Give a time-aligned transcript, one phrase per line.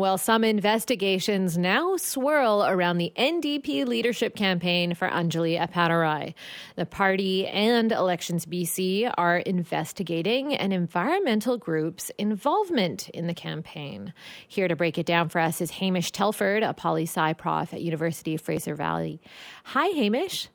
[0.00, 6.34] Well, some investigations now swirl around the NDP leadership campaign for Anjali Appadurai.
[6.76, 14.14] The party and Elections BC are investigating an environmental group's involvement in the campaign.
[14.46, 17.80] Here to break it down for us is Hamish Telford, a poli sci prof at
[17.80, 19.20] University of Fraser Valley.
[19.64, 20.46] Hi, Hamish.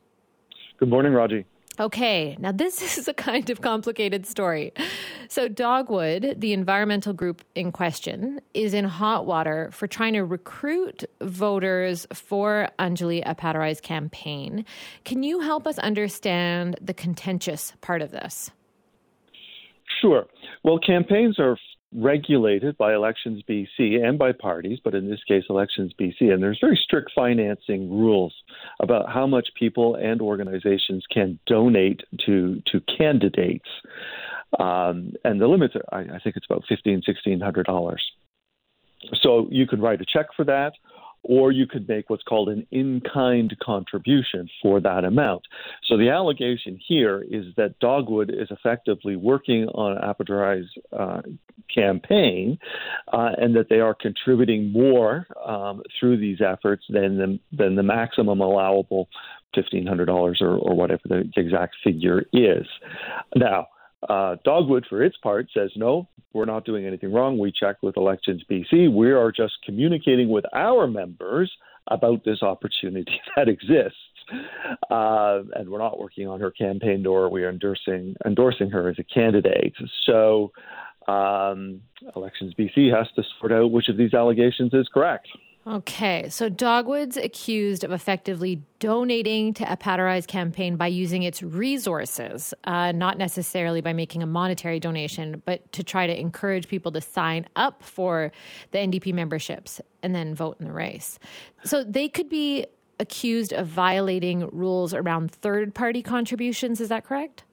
[0.78, 1.44] Good morning, Raji.
[1.80, 4.72] Okay, now this is a kind of complicated story.
[5.28, 11.04] So, Dogwood, the environmental group in question, is in hot water for trying to recruit
[11.20, 14.64] voters for Anjali Appadurai's campaign.
[15.04, 18.50] Can you help us understand the contentious part of this?
[20.00, 20.26] Sure.
[20.62, 21.56] Well, campaigns are
[21.94, 26.32] regulated by Elections BC and by parties, but in this case, Elections BC.
[26.32, 28.34] And there's very strict financing rules
[28.80, 33.68] about how much people and organizations can donate to to candidates.
[34.58, 38.02] Um, and the limits are, I, I think it's about fifteen, sixteen hundred dollars.
[39.20, 40.72] So you could write a check for that,
[41.24, 45.42] or you could make what's called an in kind contribution for that amount.
[45.88, 51.22] So the allegation here is that Dogwood is effectively working on Appadurai's uh,
[51.74, 52.58] campaign
[53.12, 57.82] uh, and that they are contributing more um, through these efforts than the, than the
[57.82, 59.08] maximum allowable
[59.56, 60.08] $1,500
[60.40, 62.66] or, or whatever the exact figure is.
[63.34, 63.68] Now,
[64.08, 67.38] uh, Dogwood, for its part, says no, we're not doing anything wrong.
[67.38, 68.92] We checked with Elections BC.
[68.92, 71.50] We are just communicating with our members
[71.88, 73.98] about this opportunity that exists.
[74.90, 78.96] Uh, and we're not working on her campaign, nor are we endorsing endorsing her as
[78.98, 79.74] a candidate.
[80.06, 80.50] So,
[81.06, 81.82] um,
[82.16, 85.28] Elections BC has to sort out which of these allegations is correct.
[85.66, 92.92] Okay, so Dogwood's accused of effectively donating to Appadurai's campaign by using its resources, uh,
[92.92, 97.46] not necessarily by making a monetary donation, but to try to encourage people to sign
[97.56, 98.30] up for
[98.72, 101.18] the NDP memberships and then vote in the race.
[101.64, 102.66] So they could be
[103.00, 106.78] accused of violating rules around third party contributions.
[106.78, 107.44] Is that correct?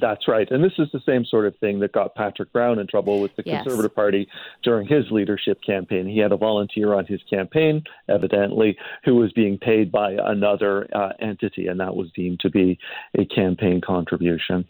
[0.00, 0.50] That's right.
[0.50, 3.36] And this is the same sort of thing that got Patrick Brown in trouble with
[3.36, 3.62] the yes.
[3.62, 4.26] Conservative Party
[4.62, 6.06] during his leadership campaign.
[6.06, 11.10] He had a volunteer on his campaign, evidently, who was being paid by another uh,
[11.20, 12.78] entity, and that was deemed to be
[13.18, 14.66] a campaign contribution.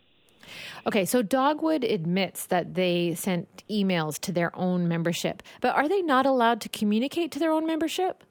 [0.89, 6.03] Okay, so Dogwood admits that they sent emails to their own membership, but are they
[6.03, 8.25] not allowed to communicate to their own membership?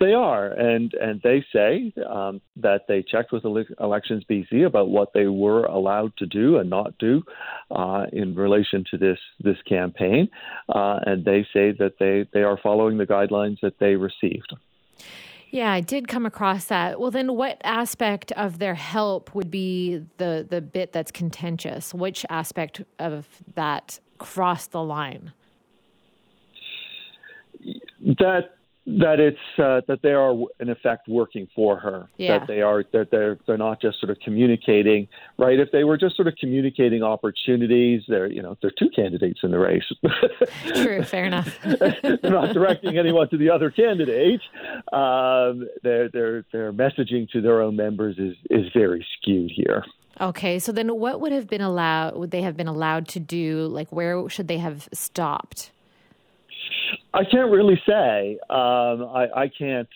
[0.00, 5.12] They are, and and they say um, that they checked with Elections BC about what
[5.12, 7.22] they were allowed to do and not do
[7.70, 10.28] uh, in relation to this this campaign,
[10.68, 14.54] uh, and they say that they they are following the guidelines that they received.
[15.52, 16.98] Yeah, I did come across that.
[16.98, 21.92] Well, then, what aspect of their help would be the the bit that's contentious?
[21.92, 25.32] Which aspect of that crossed the line?
[28.00, 28.54] That
[28.86, 32.08] that it's uh, that they are in effect working for her.
[32.16, 32.38] Yeah.
[32.38, 35.08] That they are that they're they're not just sort of communicating.
[35.38, 35.58] Right?
[35.58, 39.52] If they were just sort of communicating opportunities, they're you know they're two candidates in
[39.52, 39.84] the race.
[40.74, 41.02] True.
[41.04, 41.56] Fair enough.
[41.62, 44.40] they're not directing anyone to the other candidate.
[44.92, 49.84] Um, their their their messaging to their own members is is very skewed here.
[50.20, 52.16] Okay, so then what would have been allowed?
[52.16, 53.66] Would they have been allowed to do?
[53.66, 55.71] Like, where should they have stopped?
[57.14, 58.38] I can't really say.
[58.48, 59.88] Um, I, I can't.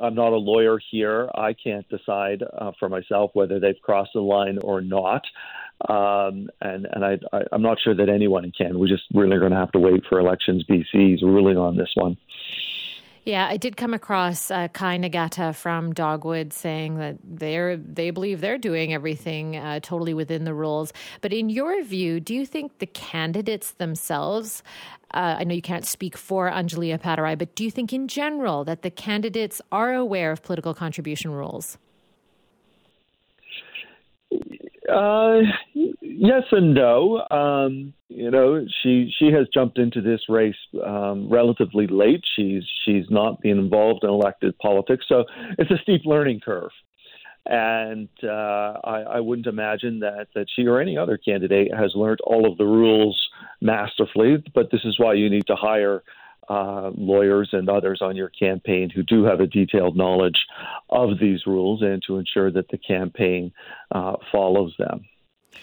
[0.00, 1.30] I'm not a lawyer here.
[1.34, 5.22] I can't decide uh, for myself whether they've crossed the line or not.
[5.88, 8.78] Um, and and I, I, I'm not sure that anyone can.
[8.78, 12.16] We're just really going to have to wait for Elections BC's ruling on this one.
[13.24, 18.40] Yeah, I did come across uh, Kai Nagata from Dogwood saying that they're they believe
[18.40, 20.92] they're doing everything uh, totally within the rules.
[21.20, 24.64] But in your view, do you think the candidates themselves?
[25.14, 28.64] Uh, I know you can't speak for Anjali Appadurai, but do you think in general
[28.64, 31.78] that the candidates are aware of political contribution rules?
[34.90, 35.40] Uh,
[35.74, 37.26] yes and no.
[37.30, 42.22] Um, you know, she she has jumped into this race um, relatively late.
[42.36, 45.24] She's she's not been involved in elected politics, so
[45.58, 46.70] it's a steep learning curve.
[47.44, 52.20] And uh, I, I wouldn't imagine that that she or any other candidate has learned
[52.24, 53.20] all of the rules
[53.60, 54.42] masterfully.
[54.54, 56.02] But this is why you need to hire
[56.48, 60.46] uh, lawyers and others on your campaign who do have a detailed knowledge
[60.90, 63.52] of these rules and to ensure that the campaign
[63.92, 65.04] uh, follows them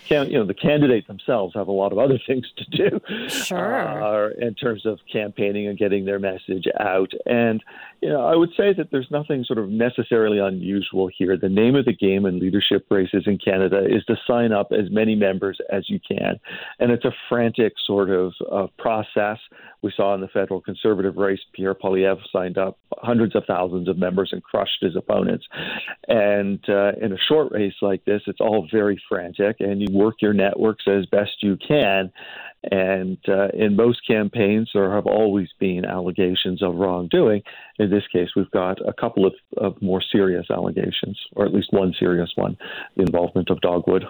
[0.08, 3.30] can, you know, the candidates themselves have a lot of other things to do.
[3.30, 4.30] Sure.
[4.30, 7.12] Uh, in terms of campaigning and getting their message out.
[7.26, 7.64] And,
[8.02, 11.38] you know, I would say that there's nothing sort of necessarily unusual here.
[11.38, 14.90] The name of the game in leadership races in Canada is to sign up as
[14.90, 16.40] many members as you can.
[16.80, 19.38] And it's a frantic sort of uh, process
[19.82, 23.98] We saw in the federal conservative race, Pierre Poilievre signed up hundreds of thousands of
[23.98, 25.46] members and crushed his opponents.
[26.08, 30.16] And uh, in a short race like this, it's all very frantic, and you work
[30.22, 32.12] your networks as best you can.
[32.72, 37.42] And uh, in most campaigns, there have always been allegations of wrongdoing.
[37.78, 41.72] In this case, we've got a couple of, of more serious allegations, or at least
[41.72, 42.58] one serious one
[42.98, 44.06] the involvement of Dogwood.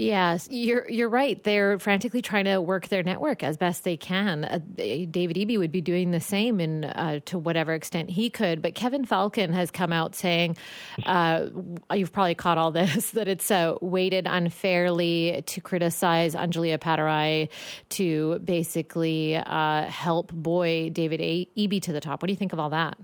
[0.00, 1.42] Yes, you're you're right.
[1.44, 4.46] They're frantically trying to work their network as best they can.
[4.46, 8.62] Uh, David Eby would be doing the same, in uh, to whatever extent he could.
[8.62, 10.56] But Kevin Falcon has come out saying,
[11.04, 11.48] uh,
[11.92, 17.50] "You've probably caught all this that it's uh, weighted unfairly to criticize Anjali Appadurai
[17.90, 22.58] to basically uh, help buoy David Eby to the top." What do you think of
[22.58, 22.96] all that?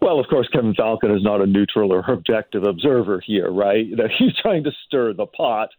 [0.00, 3.86] Well, of course, Kevin Falcon is not a neutral or objective observer here, right?
[3.96, 5.70] That he's trying to stir the pot.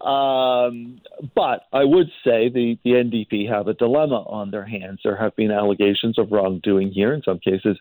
[0.00, 1.00] Um,
[1.34, 5.00] but I would say the, the NDP have a dilemma on their hands.
[5.02, 7.78] There have been allegations of wrongdoing here, in some cases,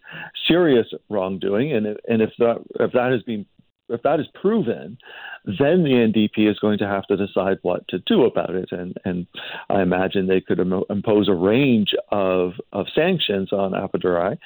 [0.48, 3.46] serious wrongdoing, and and if that if that has been
[3.90, 4.98] if that is proven,
[5.46, 8.70] then the NDP is going to have to decide what to do about it.
[8.72, 9.28] And, and
[9.70, 14.38] I imagine they could Im- impose a range of, of sanctions on Appadurai.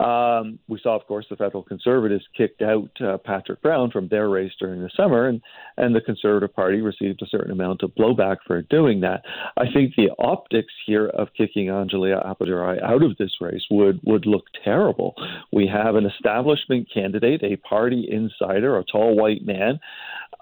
[0.00, 4.28] Um, we saw, of course, the federal conservatives kicked out uh, Patrick Brown from their
[4.28, 5.40] race during the summer, and,
[5.76, 9.22] and the Conservative Party received a certain amount of blowback for doing that.
[9.56, 14.26] I think the optics here of kicking Anjali Appadurai out of this race would, would
[14.26, 15.14] look terrible.
[15.52, 19.78] We have an establishment candidate, a party insider, a tall white man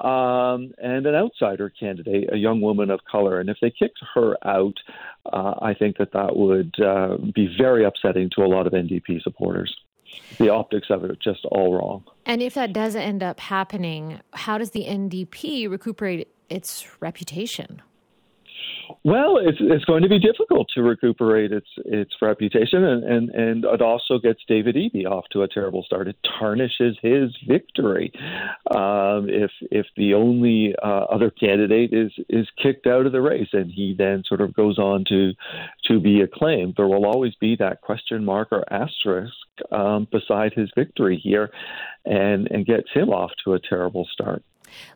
[0.03, 3.39] um, and an outsider candidate, a young woman of color.
[3.41, 4.75] And if they kicked her out,
[5.33, 9.23] uh, I think that that would uh, be very upsetting to a lot of NDP
[9.23, 9.75] supporters.
[10.39, 12.05] The optics of it are just all wrong.
[12.27, 17.81] And if that does end up happening, how does the NDP recuperate its reputation?
[19.05, 23.65] Well, it's it's going to be difficult to recuperate its its reputation, and and, and
[23.65, 26.09] it also gets David Eby off to a terrible start.
[26.09, 28.13] It tarnishes his victory
[28.71, 33.49] um, if if the only uh, other candidate is is kicked out of the race,
[33.53, 35.33] and he then sort of goes on to
[35.87, 36.75] to be acclaimed.
[36.77, 39.35] There will always be that question mark or asterisk
[39.73, 41.51] um, beside his victory here,
[42.05, 44.45] and and gets him off to a terrible start.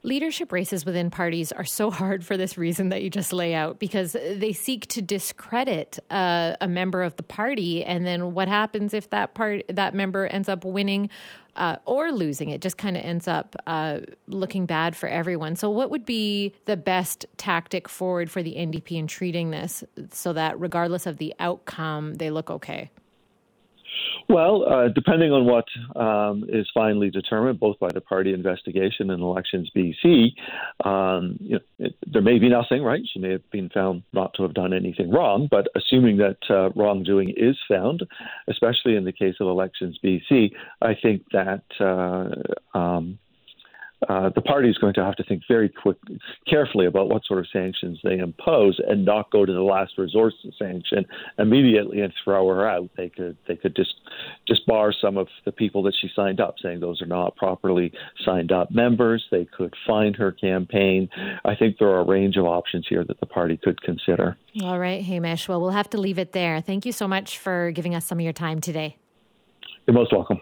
[0.02, 3.78] Leadership races within parties are so hard for this reason that you just lay out
[3.78, 8.94] because they seek to discredit uh, a member of the party, and then what happens
[8.94, 11.08] if that part that member ends up winning
[11.56, 12.50] uh, or losing?
[12.50, 15.56] It just kind of ends up uh, looking bad for everyone.
[15.56, 20.32] So, what would be the best tactic forward for the NDP in treating this so
[20.32, 22.90] that regardless of the outcome, they look okay?
[24.28, 29.22] Well, uh, depending on what um, is finally determined, both by the party investigation and
[29.22, 30.32] Elections BC,
[30.84, 33.02] um, you know, it, there may be nothing, right?
[33.12, 36.70] She may have been found not to have done anything wrong, but assuming that uh,
[36.70, 38.02] wrongdoing is found,
[38.48, 40.52] especially in the case of Elections BC,
[40.82, 43.18] I think that uh, um,
[44.08, 45.96] uh, the party is going to have to think very quick,
[46.48, 50.32] carefully about what sort of sanctions they impose, and not go to the last resort
[50.58, 51.04] sanction
[51.38, 52.88] immediately and throw her out.
[52.96, 53.94] They could they could just
[54.46, 57.92] just bar some of the people that she signed up, saying those are not properly
[58.24, 59.24] signed up members.
[59.30, 61.08] They could fine her campaign.
[61.44, 64.36] I think there are a range of options here that the party could consider.
[64.62, 65.48] All right, Hamish.
[65.48, 66.60] Well, we'll have to leave it there.
[66.60, 68.96] Thank you so much for giving us some of your time today.
[69.86, 70.40] You're most welcome.